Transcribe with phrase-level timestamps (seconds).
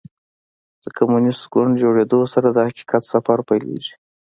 [0.83, 3.93] د کمونیسټ ګوند جوړېدو سره د حقیقت سفر پیلېږي.